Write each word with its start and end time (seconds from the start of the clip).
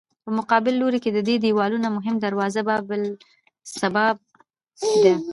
په 0.23 0.29
مقابل 0.39 0.73
لوري 0.81 0.99
کې 1.03 1.11
د 1.13 1.19
دې 1.27 1.35
دیوالونو 1.43 1.87
مهمه 1.97 2.19
دروازه 2.25 2.61
باب 2.67 2.85
الاسباب 2.97 4.15
ده. 5.03 5.13